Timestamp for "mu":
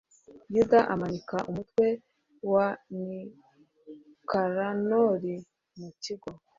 5.79-5.89